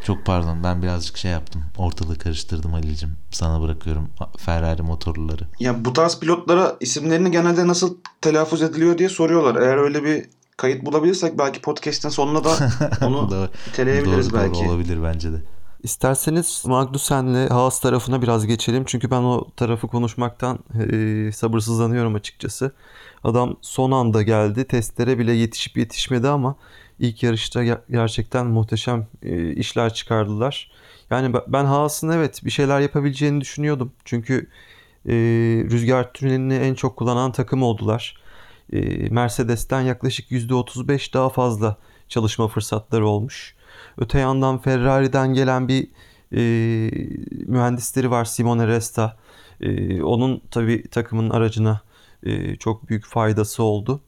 [0.08, 1.62] Çok pardon ben birazcık şey yaptım.
[1.78, 3.16] Ortalığı karıştırdım Halil'cim.
[3.30, 5.46] Sana bırakıyorum Ferrari motorluları.
[5.60, 9.62] ya bu tarz pilotlara isimlerini genelde nasıl telaffuz ediliyor diye soruyorlar.
[9.62, 12.50] Eğer öyle bir kayıt bulabilirsek belki podcast'in sonuna da
[13.06, 13.48] onu Doğru.
[13.68, 14.60] iteleyebiliriz Doğru, belki.
[14.60, 15.42] Doğru olabilir bence de.
[15.82, 18.84] İsterseniz Magnussen'le Haas tarafına biraz geçelim.
[18.86, 20.58] Çünkü ben o tarafı konuşmaktan
[20.92, 22.72] e, sabırsızlanıyorum açıkçası.
[23.24, 24.64] Adam son anda geldi.
[24.64, 26.56] Testlere bile yetişip yetişmedi ama
[26.98, 30.70] ilk yarışta ger- gerçekten muhteşem e, işler çıkardılar.
[31.10, 33.92] Yani ben Haas'ın evet bir şeyler yapabileceğini düşünüyordum.
[34.04, 34.48] Çünkü
[35.06, 35.12] e,
[35.70, 38.16] rüzgar tünelini en çok kullanan takım oldular.
[38.72, 41.76] E, Mercedes'ten yaklaşık %35 daha fazla
[42.08, 43.54] çalışma fırsatları olmuş.
[43.98, 45.88] Öte yandan Ferrari'den gelen bir
[46.32, 46.40] e,
[47.46, 49.16] mühendisleri var Simone Resta.
[49.60, 51.80] E, onun tabii takımın aracına
[52.22, 54.00] e, çok büyük faydası oldu.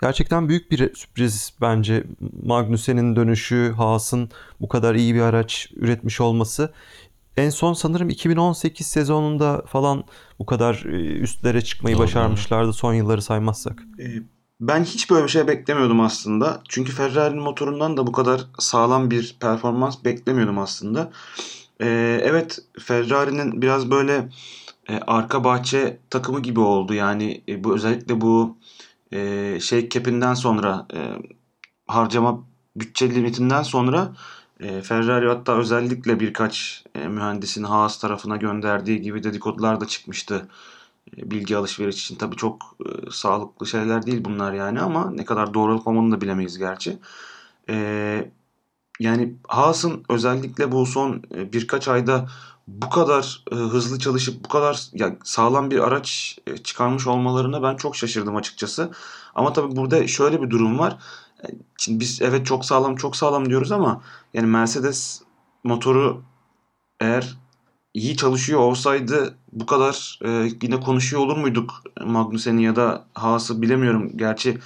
[0.00, 2.04] Gerçekten büyük bir sürpriz bence
[2.42, 4.30] Magnussen'in dönüşü, Haas'ın
[4.60, 6.72] bu kadar iyi bir araç üretmiş olması.
[7.36, 10.04] En son sanırım 2018 sezonunda falan
[10.38, 13.82] bu kadar e, üstlere çıkmayı Doğru, başarmışlardı son yılları saymazsak.
[14.00, 14.04] Ee,
[14.60, 16.62] Ben hiç böyle bir şey beklemiyordum aslında.
[16.68, 21.10] Çünkü Ferrari'nin motorundan da bu kadar sağlam bir performans beklemiyordum aslında.
[21.80, 24.28] Ee, evet Ferrari'nin biraz böyle
[24.88, 26.94] e, arka bahçe takımı gibi oldu.
[26.94, 28.56] Yani e, bu özellikle bu
[29.12, 30.98] e, şey cap'inden sonra e,
[31.86, 32.44] harcama
[32.76, 34.12] bütçe limitinden sonra
[34.60, 40.48] e, Ferrari hatta özellikle birkaç e, mühendisin Haas tarafına gönderdiği gibi dedikodular da çıkmıştı
[41.16, 42.16] e, bilgi alışveriş için.
[42.16, 46.20] Tabii çok e, sağlıklı şeyler değil bunlar yani ama ne kadar doğru olup olmadığını da
[46.20, 46.98] bilemeyiz gerçi.
[47.70, 48.32] E,
[49.00, 52.28] yani Haas'ın özellikle bu son e, birkaç ayda
[52.68, 57.76] bu kadar e, hızlı çalışıp bu kadar ya, sağlam bir araç e, çıkarmış olmalarına ben
[57.76, 58.90] çok şaşırdım açıkçası.
[59.34, 60.98] Ama tabii burada şöyle bir durum var.
[61.44, 61.46] E,
[61.78, 64.02] Şimdi biz evet çok sağlam çok sağlam diyoruz ama
[64.34, 65.22] yani Mercedes
[65.64, 66.22] motoru
[67.00, 67.36] eğer
[67.94, 74.12] iyi çalışıyor olsaydı bu kadar e, yine konuşuyor olur muyduk Magnussen'i ya da Haas'ı bilemiyorum.
[74.16, 74.58] Gerçi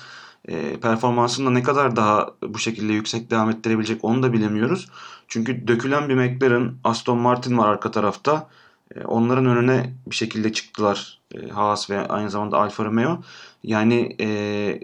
[0.49, 4.89] e, performansını da ne kadar daha bu şekilde yüksek devam ettirebilecek onu da bilemiyoruz.
[5.29, 8.49] Çünkü dökülen bir McLaren, Aston Martin var arka tarafta.
[8.97, 13.23] E, onların önüne bir şekilde çıktılar e, Haas ve aynı zamanda Alfa Romeo.
[13.63, 14.81] Yani e,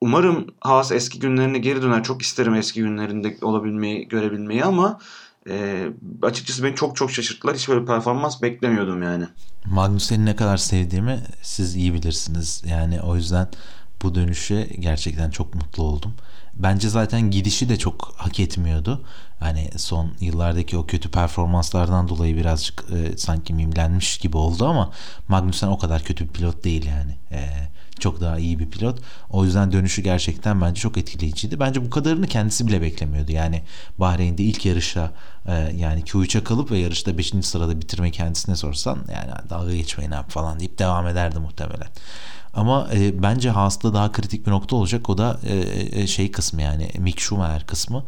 [0.00, 2.02] umarım Haas eski günlerine geri döner.
[2.02, 4.98] Çok isterim eski günlerinde olabilmeyi, görebilmeyi ama
[5.48, 5.86] e,
[6.22, 7.56] açıkçası beni çok çok şaşırttılar.
[7.56, 9.24] Hiç böyle performans beklemiyordum yani.
[9.66, 12.62] Magnussen'i ne kadar sevdiğimi siz iyi bilirsiniz.
[12.66, 13.48] Yani o yüzden
[14.02, 16.14] bu dönüşe gerçekten çok mutlu oldum.
[16.54, 19.04] Bence zaten gidişi de çok hak etmiyordu.
[19.40, 24.92] Hani son yıllardaki o kötü performanslardan dolayı birazcık e, sanki mimlenmiş gibi oldu ama
[25.28, 27.16] Magnussen o kadar kötü bir pilot değil yani.
[27.30, 27.48] E,
[27.98, 28.98] çok daha iyi bir pilot.
[29.30, 31.60] O yüzden dönüşü gerçekten bence çok etkileyiciydi.
[31.60, 33.32] Bence bu kadarını kendisi bile beklemiyordu.
[33.32, 33.62] Yani
[33.98, 35.12] Bahreyn'de ilk yarışa
[35.46, 37.32] e, yani Q3'e kalıp ve yarışta 5.
[37.42, 41.88] sırada bitirme kendisine sorsan yani dalga geçmeyin abi falan deyip devam ederdi muhtemelen.
[42.54, 45.10] Ama e, bence Haas'ta daha kritik bir nokta olacak.
[45.10, 45.56] O da e,
[46.00, 48.04] e, şey kısmı yani Mick Schumacher kısmı.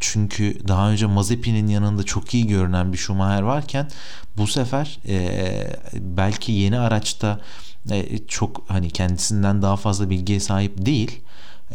[0.00, 3.88] Çünkü daha önce Mazepin'in yanında çok iyi görünen bir Schumacher varken
[4.36, 7.40] bu sefer e, belki yeni araçta
[7.90, 11.20] e, çok hani kendisinden daha fazla bilgiye sahip değil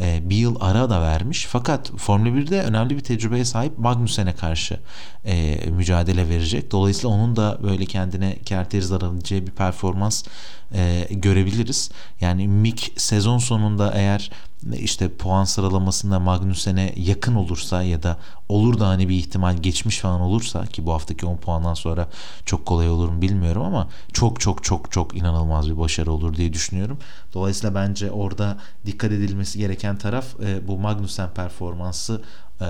[0.00, 1.46] e, bir yıl ara da vermiş.
[1.50, 4.80] Fakat Formula 1'de önemli bir tecrübeye sahip Magnussen'e karşı
[5.24, 6.72] e, mücadele verecek.
[6.72, 10.24] Dolayısıyla onun da böyle kendine kerteriz alabileceği bir performans
[10.72, 11.90] e, görebiliriz.
[12.20, 14.30] Yani Mick sezon sonunda eğer
[14.72, 20.20] işte puan sıralamasında Magnussen'e yakın olursa ya da olur da hani bir ihtimal geçmiş falan
[20.20, 22.08] olursa ki bu haftaki 10 puandan sonra
[22.46, 26.52] çok kolay olur mu bilmiyorum ama çok çok çok çok inanılmaz bir başarı olur diye
[26.52, 26.98] düşünüyorum.
[27.34, 32.22] Dolayısıyla bence orada dikkat edilmesi gereken taraf e, bu Magnussen performansı
[32.60, 32.64] e,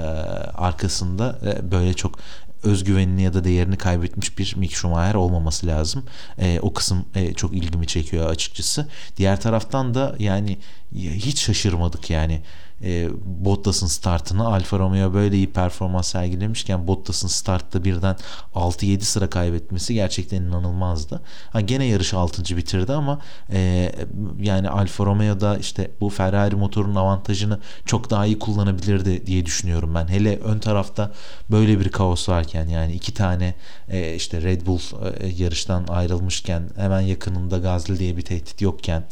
[0.54, 2.18] arkasında e, böyle çok
[2.64, 6.04] özgüvenini ya da değerini kaybetmiş bir Mick Schumacher olmaması lazım.
[6.38, 8.88] E, o kısım e, çok ilgimi çekiyor açıkçası.
[9.16, 10.58] Diğer taraftan da yani
[10.94, 12.42] hiç şaşırmadık yani
[12.82, 18.16] e, Bottas'ın startını Alfa Romeo böyle iyi performans sergilemişken Bottas'ın startta birden
[18.54, 21.22] 6-7 sıra kaybetmesi gerçekten inanılmazdı.
[21.52, 22.56] Ha, gene yarış 6.
[22.56, 23.20] bitirdi ama
[23.52, 23.92] e,
[24.40, 30.08] yani Alfa Romeo'da işte bu Ferrari motorunun avantajını çok daha iyi kullanabilirdi diye düşünüyorum ben.
[30.08, 31.12] Hele ön tarafta
[31.50, 33.54] böyle bir kaos varken yani iki tane
[33.88, 34.80] e, işte Red Bull
[35.20, 39.04] e, yarıştan ayrılmışken hemen yakınında Gazli diye bir tehdit yokken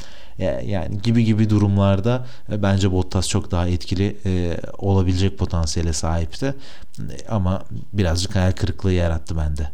[0.43, 6.55] yani gibi gibi durumlarda e, bence Bottas çok daha etkili e, olabilecek potansiyele sahipti.
[7.29, 9.71] Ama birazcık hayal kırıklığı yarattı bende.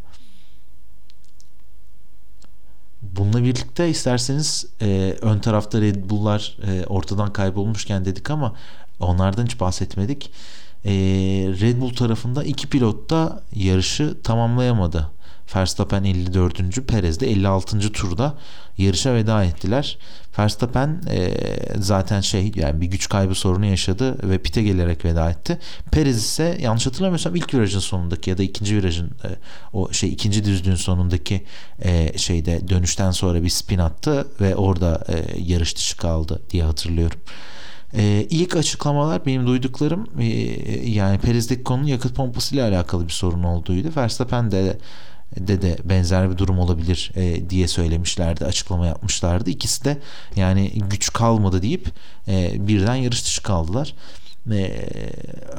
[3.02, 8.54] Bununla birlikte isterseniz e, ön tarafta Red Bull'lar e, ortadan kaybolmuşken dedik ama
[9.00, 10.30] onlardan hiç bahsetmedik.
[10.84, 10.90] E,
[11.60, 15.10] Red Bull tarafında iki pilot da yarışı tamamlayamadı.
[15.56, 16.86] Verstappen 54.
[16.88, 17.92] Perez de 56.
[17.92, 18.34] turda
[18.78, 19.98] yarışa veda ettiler.
[20.38, 21.34] Verstappen e,
[21.78, 25.58] zaten şey yani bir güç kaybı sorunu yaşadı ve pite gelerek veda etti.
[25.92, 29.28] Perez ise yanlış hatırlamıyorsam ilk virajın sonundaki ya da ikinci virajın e,
[29.72, 31.44] o şey ikinci düzlüğün sonundaki
[31.82, 37.20] e, şeyde dönüşten sonra bir spin attı ve orada e, yarış dışı kaldı diye hatırlıyorum.
[37.94, 40.24] Ee, ilk açıklamalar benim duyduklarım e,
[40.90, 43.88] yani Perez'deki konunun yakıt pompası ile alakalı bir sorun olduğuydu.
[43.96, 44.78] Verstappen de
[45.36, 49.50] de de benzer bir durum olabilir e, diye söylemişlerdi, açıklama yapmışlardı.
[49.50, 49.98] İkisi de
[50.36, 51.88] yani güç kalmadı deyip
[52.28, 53.94] e, birden yarış dışı kaldılar.
[54.50, 54.88] E,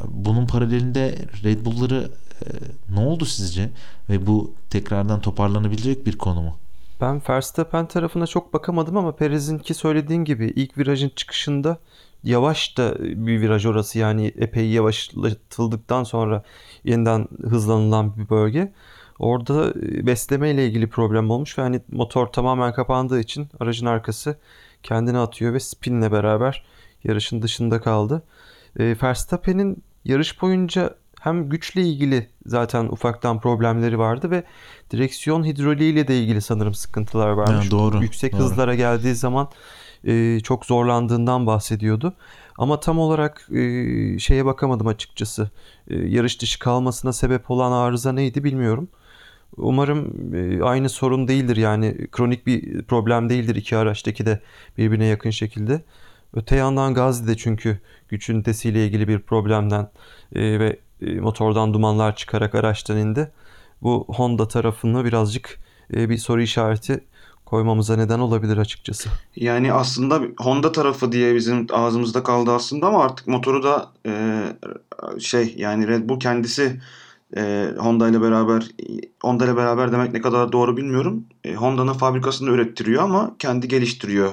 [0.08, 2.48] bunun paralelinde Red Bull'ları e,
[2.96, 3.70] ne oldu sizce
[4.10, 6.56] ve bu tekrardan toparlanabilecek bir konu mu?
[7.02, 11.78] Ben Verstappen tarafına çok bakamadım ama Perez'inki söylediğin gibi ilk virajın çıkışında
[12.24, 16.44] yavaş da bir viraj orası yani epey yavaşlatıldıktan sonra
[16.84, 18.74] yeniden hızlanılan bir bölge.
[19.20, 24.40] Orada e, besleme ile ilgili problem olmuş ve hani motor tamamen kapandığı için aracın arkası
[24.84, 26.66] kendini atıyor ve spinle beraber
[27.04, 28.24] yarışın dışında kaldı.
[28.80, 34.44] E, Verstappen'in yarış boyunca hem güçle ilgili zaten ufaktan problemleri vardı ve
[34.92, 37.66] direksiyon hidroliğiyle de ilgili sanırım sıkıntılar varmış.
[37.66, 38.02] Ya, doğru.
[38.02, 38.42] Yüksek doğru.
[38.42, 39.50] hızlara geldiği zaman
[40.04, 42.14] e, çok zorlandığından bahsediyordu.
[42.58, 45.50] Ama tam olarak e, şeye bakamadım açıkçası.
[45.88, 48.90] E, yarış dışı kalmasına sebep olan arıza neydi bilmiyorum.
[49.58, 54.40] Umarım e, aynı sorun değildir yani kronik bir problem değildir iki araçtaki de
[54.78, 55.82] birbirine yakın şekilde.
[56.34, 59.90] Öte yandan Gazi de çünkü güç ünitesiyle ilgili bir problemden
[60.36, 63.32] e, ve e, motordan dumanlar çıkarak araçtan indi.
[63.82, 65.60] Bu Honda tarafını birazcık
[65.90, 67.04] bir soru işareti
[67.46, 69.10] koymamıza neden olabilir açıkçası.
[69.36, 73.92] Yani aslında Honda tarafı diye bizim ağzımızda kaldı aslında ama artık motoru da
[75.20, 76.82] şey yani Red Bull kendisi
[77.38, 78.64] e, Honda ile beraber
[79.22, 81.26] Honda ile beraber demek ne kadar doğru bilmiyorum.
[81.44, 84.32] E, Honda'nın fabrikasında ürettiriyor ama kendi geliştiriyor.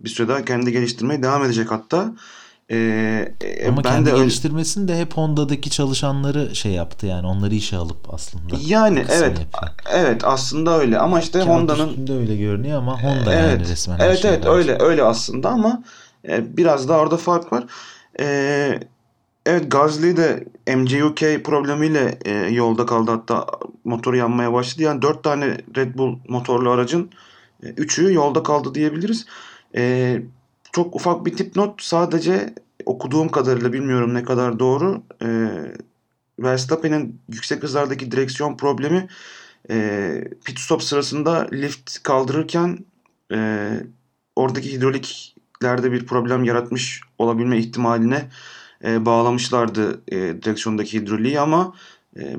[0.00, 2.14] Bir süre daha kendi geliştirmeye devam edecek hatta.
[2.70, 3.34] Ee,
[3.68, 8.14] Ama ben kendi de geliştirmesini de hep Honda'daki çalışanları şey yaptı yani onları işe alıp
[8.14, 8.56] aslında.
[8.66, 9.72] Yani evet yapıyor.
[9.92, 13.98] evet aslında öyle ama işte Kağıt Honda'nın de öyle görünüyor ama Honda evet, yani resmen.
[13.98, 15.82] Evet evet öyle öyle aslında ama
[16.28, 17.64] e, biraz da orada fark var.
[18.20, 18.80] E,
[19.46, 20.44] evet Gasly de
[20.76, 23.46] MCUK problemiyle e, yolda kaldı hatta
[23.84, 24.82] motoru yanmaya başladı.
[24.82, 27.10] Yani dört tane Red Bull motorlu aracın
[27.62, 29.26] e, üçü yolda kaldı diyebiliriz.
[29.76, 30.22] E,
[30.72, 32.54] çok ufak bir tip not sadece
[32.86, 35.02] okuduğum kadarıyla bilmiyorum ne kadar doğru.
[35.22, 35.28] E,
[36.38, 39.08] Verstappen'in yüksek hızlardaki direksiyon problemi
[39.70, 42.78] e, pit stop sırasında lift kaldırırken
[43.32, 43.70] e,
[44.36, 48.28] oradaki hidroliklerde bir problem yaratmış olabilme ihtimaline
[48.84, 51.74] e, bağlamışlardı e, direksiyondaki hidroliği ama
[52.16, 52.36] e,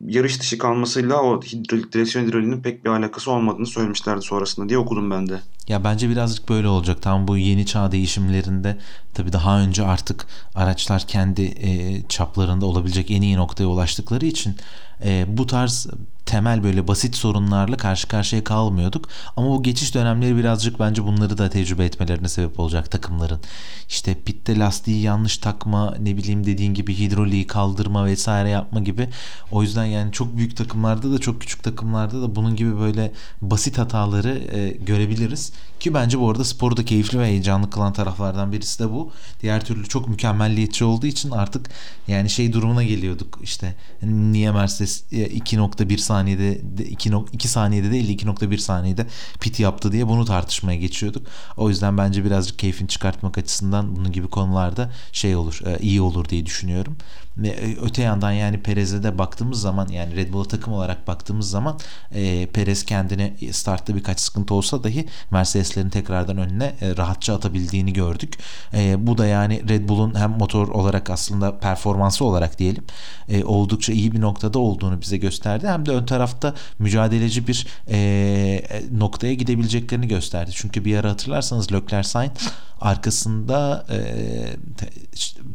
[0.00, 5.10] yarış dışı kalmasıyla o hidrolik, direksiyon hidroliğinin pek bir alakası olmadığını söylemişlerdi sonrasında diye okudum
[5.10, 5.40] ben de.
[5.68, 7.02] Ya bence birazcık böyle olacak.
[7.02, 8.78] Tam bu yeni çağ değişimlerinde
[9.14, 14.56] tabii daha önce artık araçlar kendi e, çaplarında olabilecek en iyi noktaya ulaştıkları için
[15.04, 15.86] e, bu tarz
[16.26, 19.08] temel böyle basit sorunlarla karşı karşıya kalmıyorduk.
[19.36, 23.40] Ama bu geçiş dönemleri birazcık bence bunları da tecrübe etmelerine sebep olacak takımların.
[23.88, 29.08] İşte pitte lastiği yanlış takma, ne bileyim dediğin gibi hidroliği kaldırma vesaire yapma gibi.
[29.50, 33.78] O yüzden yani çok büyük takımlarda da çok küçük takımlarda da bunun gibi böyle basit
[33.78, 35.52] hataları e, görebiliriz.
[35.80, 39.12] Ki bence bu arada sporu da keyifli ve heyecanlı kılan taraflardan birisi de bu.
[39.42, 41.70] Diğer türlü çok mükemmelliyetçi olduğu için artık
[42.08, 43.38] yani şey durumuna geliyorduk.
[43.42, 49.06] İşte niye Mercedes 2.1 e, saniyede 2, 2 saniyede değil 2.1 saniyede
[49.40, 51.26] pit yaptı diye bunu tartışmaya geçiyorduk.
[51.56, 56.28] O yüzden bence birazcık keyfini çıkartmak açısından bunun gibi konularda şey olur, e, iyi olur
[56.28, 56.96] diye düşünüyorum.
[57.38, 61.50] Ve e, öte yandan yani Perez'e de baktığımız zaman yani Red Bull'a takım olarak baktığımız
[61.50, 61.78] zaman
[62.14, 68.38] e, Perez kendine startta birkaç sıkıntı olsa dahi Mercedes'lerin tekrardan önüne e, rahatça atabildiğini gördük.
[68.74, 72.84] E, bu da yani Red Bull'un hem motor olarak aslında performansı olarak diyelim
[73.28, 75.68] e, oldukça iyi bir noktada olduğunu bize gösterdi.
[75.68, 80.50] Hem de ön tarafta mücadeleci bir e, noktaya gidebileceklerini gösterdi.
[80.54, 82.32] Çünkü bir ara hatırlarsanız Leclerc Sainz
[82.80, 83.98] arkasında e,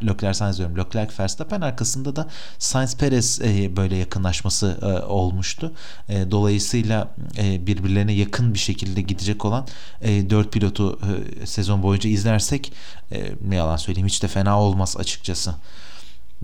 [0.04, 0.78] Leclerc Sainz diyorum.
[0.78, 2.28] Leclerc Verstappen arkasında da
[2.60, 5.74] Sainz Perez e, böyle yakınlaşması e, olmuştu.
[6.10, 9.68] E, dolayısıyla e, birbirlerine yakın bir şekilde gidecek olan
[10.02, 11.00] e, 4 pilotu
[11.42, 12.74] e, sezon boyunca izlersek
[13.12, 15.56] e, ne yalan söyleyeyim hiç de fena olmaz açıkçası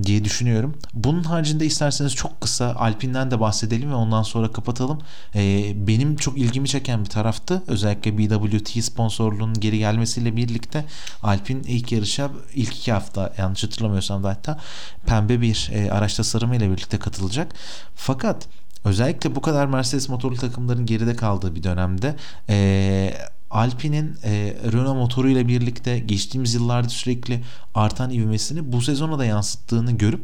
[0.03, 0.77] diye düşünüyorum.
[0.93, 4.99] Bunun haricinde isterseniz çok kısa Alpine'den de bahsedelim ve ondan sonra kapatalım.
[5.35, 7.63] Ee, benim çok ilgimi çeken bir taraftı.
[7.67, 10.85] Özellikle BWT sponsorluğunun geri gelmesiyle birlikte
[11.23, 14.59] Alpine ilk yarışa ilk iki hafta yanlış hatırlamıyorsam da hatta
[15.05, 17.51] pembe bir e, araç tasarımı ile birlikte katılacak.
[17.95, 18.47] Fakat
[18.85, 22.15] özellikle bu kadar Mercedes motorlu takımların geride kaldığı bir dönemde
[22.49, 23.13] e,
[23.51, 27.43] Alpine'in e, Renault motoruyla birlikte geçtiğimiz yıllarda sürekli
[27.75, 30.21] artan ivmesini bu sezona da yansıttığını görüp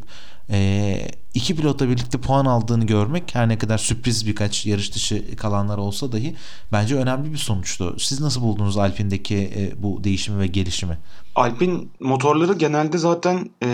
[0.50, 5.78] e, iki pilotla birlikte puan aldığını görmek her ne kadar sürpriz birkaç yarış dışı kalanlar
[5.78, 6.36] olsa dahi
[6.72, 7.96] bence önemli bir sonuçtu.
[8.00, 10.98] Siz nasıl buldunuz Alpine'deki e, bu değişimi ve gelişimi?
[11.36, 13.70] Alpine motorları genelde zaten e,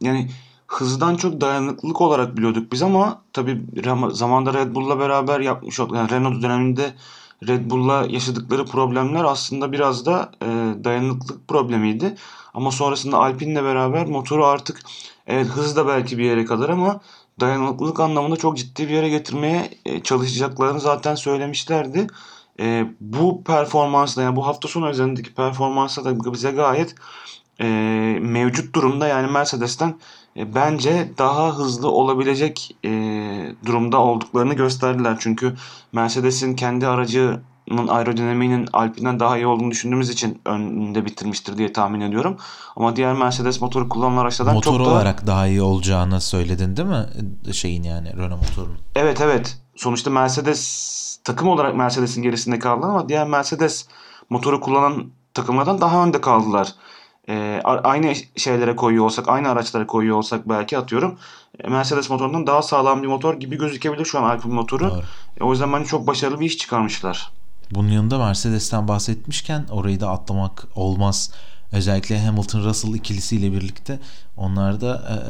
[0.00, 0.30] yani
[0.66, 3.62] hızdan çok dayanıklılık olarak biliyorduk biz ama tabi
[4.10, 5.96] zamanda Red Bull'la beraber yapmış olduk.
[5.96, 6.94] Yani Renault döneminde
[7.48, 10.46] Red Bull'la yaşadıkları problemler aslında biraz da e,
[10.84, 12.14] dayanıklılık problemiydi.
[12.54, 14.80] Ama sonrasında Alpine'le beraber motoru artık
[15.26, 17.00] evet hız da belki bir yere kadar ama
[17.40, 22.06] dayanıklılık anlamında çok ciddi bir yere getirmeye e, çalışacaklarını zaten söylemişlerdi.
[22.60, 26.94] E, bu performansla yani bu hafta sonu üzerindeki performansla da bize gayet
[27.60, 27.66] e,
[28.20, 29.98] mevcut durumda yani Mercedes'ten
[30.54, 32.90] bence daha hızlı olabilecek e,
[33.66, 35.16] durumda olduklarını gösterdiler.
[35.20, 35.54] Çünkü
[35.92, 42.36] Mercedes'in kendi aracının aerodinamiğinin Alpine'den daha iyi olduğunu düşündüğümüz için önünde bitirmiştir diye tahmin ediyorum.
[42.76, 44.94] Ama diğer Mercedes motoru kullanılan araçlardan Motor çok daha...
[44.94, 47.06] olarak daha iyi olacağını söyledin değil mi?
[47.52, 48.78] Şeyin yani Renault motorunun.
[48.94, 49.58] Evet evet.
[49.76, 53.86] Sonuçta Mercedes takım olarak Mercedes'in gerisinde kaldı ama diğer Mercedes
[54.30, 56.74] motoru kullanan takımlardan daha önde kaldılar
[57.28, 61.18] e, aynı şeylere koyuyor olsak, aynı araçlara koyuyor olsak belki atıyorum
[61.64, 65.02] e, Mercedes motorundan daha sağlam bir motor gibi gözükebilir şu an Alpine motoru.
[65.40, 67.30] E, o yüzden bence çok başarılı bir iş çıkarmışlar.
[67.70, 71.32] Bunun yanında Mercedes'ten bahsetmişken orayı da atlamak olmaz.
[71.72, 73.98] Özellikle Hamilton Russell ikilisiyle birlikte
[74.36, 75.20] Onlar da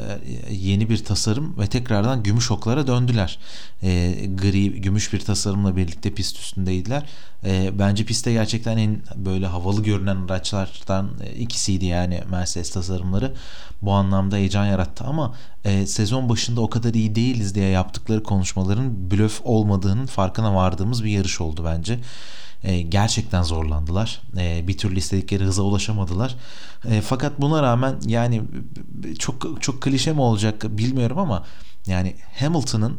[0.49, 3.38] e, yeni bir tasarım ve tekrardan gümüş oklara döndüler.
[3.83, 7.03] E, gri, gümüş bir tasarımla birlikte pist üstündeydiler.
[7.44, 13.35] E, bence pistte gerçekten en böyle havalı görünen araçlardan ikisiydi yani Mercedes tasarımları.
[13.83, 19.11] Bu anlamda heyecan yarattı ama e, sezon başında o kadar iyi değiliz diye yaptıkları konuşmaların
[19.11, 21.99] blöf olmadığının farkına vardığımız bir yarış oldu bence.
[22.66, 24.22] E, gerçekten zorlandılar.
[24.38, 26.37] E, bir türlü istedikleri hıza ulaşamadılar.
[26.90, 28.42] E, fakat buna rağmen yani
[29.18, 31.44] çok çok klişe mi olacak bilmiyorum ama
[31.87, 32.98] yani Hamilton'ın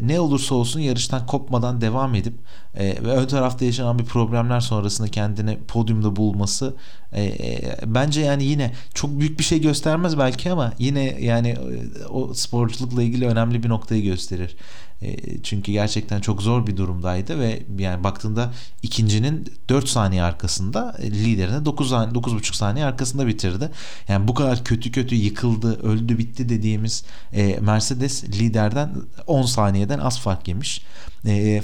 [0.00, 2.34] ne olursa olsun yarıştan kopmadan devam edip
[2.74, 6.74] e, ve ön tarafta yaşanan bir problemler sonrasında kendini podyumda bulması
[7.12, 12.04] e, e, bence yani yine çok büyük bir şey göstermez belki ama yine yani e,
[12.04, 14.56] o sporculukla ilgili önemli bir noktayı gösterir.
[15.02, 18.52] E, çünkü gerçekten çok zor bir durumdaydı ve yani baktığında
[18.82, 23.70] ikincinin 4 saniye arkasında e, liderine 9 9,5 saniye arkasında bitirdi.
[24.08, 27.04] Yani bu kadar kötü kötü yıkıldı, öldü, bitti dediğimiz
[27.60, 28.94] Mercedes liderden
[29.26, 30.82] 10 saniyeden az fark yemiş.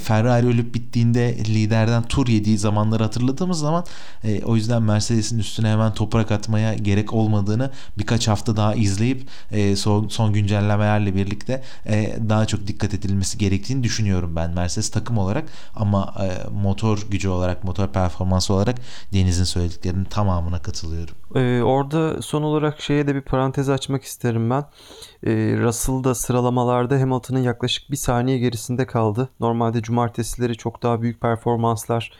[0.01, 3.85] Ferrari ölüp bittiğinde liderden tur yediği zamanları hatırladığımız zaman
[4.45, 9.29] o yüzden Mercedes'in üstüne hemen toprak atmaya gerek olmadığını birkaç hafta daha izleyip
[9.75, 11.63] son, son güncellemelerle birlikte
[12.29, 17.63] daha çok dikkat edilmesi gerektiğini düşünüyorum ben Mercedes takım olarak ama e, motor gücü olarak
[17.63, 18.77] motor performansı olarak
[19.13, 21.15] Deniz'in söylediklerinin tamamına katılıyorum.
[21.35, 24.65] Ee, orada son olarak şeye de bir parantez açmak isterim ben.
[25.27, 29.29] Ee, Russell da sıralamalarda Hamilton'ın yaklaşık bir saniye gerisinde kaldı.
[29.39, 32.11] Normalde cumartesileri çok daha büyük performanslar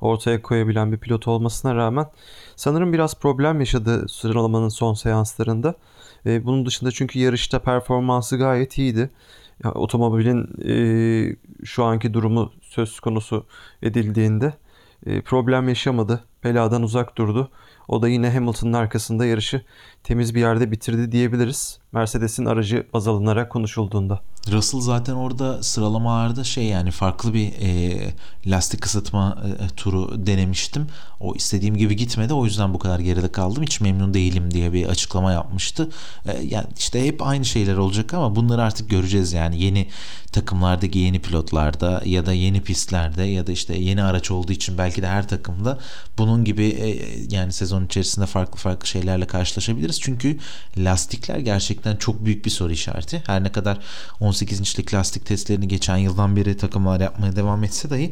[0.00, 2.06] ortaya koyabilen bir pilot olmasına rağmen
[2.56, 5.74] sanırım biraz problem yaşadı sıralamanın son seanslarında.
[6.26, 9.10] Ee, bunun dışında çünkü yarışta performansı gayet iyiydi
[9.64, 13.46] otomobilin e, şu anki durumu söz konusu
[13.82, 14.54] edildiğinde
[15.06, 16.24] e, problem yaşamadı.
[16.44, 17.50] Beladan uzak durdu.
[17.88, 19.62] O da yine Hamilton'ın arkasında yarışı
[20.02, 21.80] temiz bir yerde bitirdi diyebiliriz.
[21.96, 24.20] Mercedes'in aracı baz alınarak konuşulduğunda.
[24.52, 27.98] Russell zaten orada sıralamalarda şey yani farklı bir e,
[28.46, 30.86] lastik ısıtma e, turu denemiştim.
[31.20, 32.34] O istediğim gibi gitmedi.
[32.34, 33.62] O yüzden bu kadar geride kaldım.
[33.62, 35.90] Hiç memnun değilim diye bir açıklama yapmıştı.
[36.26, 39.88] E, yani işte hep aynı şeyler olacak ama bunları artık göreceğiz yani yeni
[40.32, 45.02] takımlardaki yeni pilotlarda ya da yeni pistlerde ya da işte yeni araç olduğu için belki
[45.02, 45.78] de her takımda
[46.18, 46.98] bunun gibi e,
[47.30, 50.00] yani sezon içerisinde farklı farklı şeylerle karşılaşabiliriz.
[50.00, 50.38] Çünkü
[50.78, 53.22] lastikler gerçekten çok büyük bir soru işareti.
[53.26, 53.78] Her ne kadar
[54.20, 58.10] 18 inçlik lastik testlerini geçen yıldan beri takımlar yapmaya devam etse dahi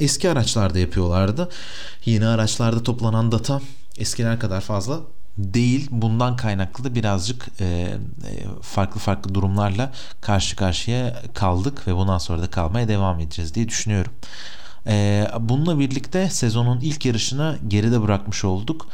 [0.00, 1.48] eski araçlarda yapıyorlardı.
[2.04, 3.60] Yeni araçlarda toplanan data
[3.98, 5.00] eskiler kadar fazla
[5.38, 5.88] değil.
[5.90, 7.98] Bundan kaynaklı da birazcık e, e,
[8.62, 14.12] farklı farklı durumlarla karşı karşıya kaldık ve bundan sonra da kalmaya devam edeceğiz diye düşünüyorum.
[14.86, 18.88] E, bununla birlikte sezonun ilk yarışını geride bırakmış olduk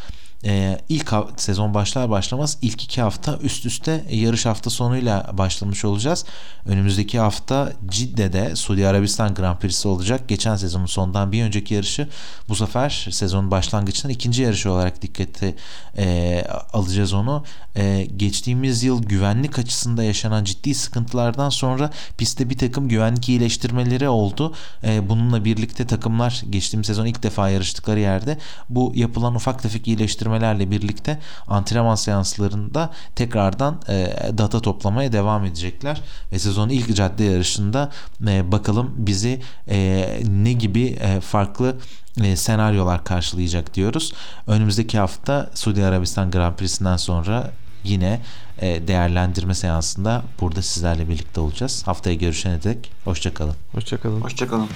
[0.44, 6.24] e, ilk sezon başlar başlamaz ilk iki hafta üst üste yarış hafta sonuyla başlamış olacağız.
[6.66, 10.28] Önümüzdeki hafta Cidde'de Suudi Arabistan Grand Prix'si olacak.
[10.28, 12.08] Geçen sezonun sondan bir önceki yarışı
[12.48, 15.54] bu sefer sezonun başlangıçtan ikinci yarışı olarak dikkate
[15.98, 17.44] e, alacağız onu.
[17.76, 24.54] E, geçtiğimiz yıl güvenlik açısında yaşanan ciddi sıkıntılardan sonra pistte bir takım güvenlik iyileştirmeleri oldu.
[24.84, 30.31] E, bununla birlikte takımlar geçtiğimiz sezon ilk defa yarıştıkları yerde bu yapılan ufak tefek iyileştirme
[30.32, 31.18] geliştirmelerle birlikte
[31.48, 36.00] antrenman seanslarında tekrardan e, data toplamaya devam edecekler
[36.32, 37.90] ve sezonun ilk cadde yarışında
[38.26, 41.76] e, bakalım bizi e, ne gibi e, farklı
[42.22, 44.12] e, senaryolar karşılayacak diyoruz.
[44.46, 47.52] Önümüzdeki hafta Suudi Arabistan Grand Prix'sinden sonra
[47.84, 48.20] yine
[48.58, 51.82] e, değerlendirme seansında burada sizlerle birlikte olacağız.
[51.86, 53.56] Haftaya görüşene dek hoşçakalın.
[53.72, 54.20] Hoşçakalın.
[54.20, 54.68] Hoşçakalın.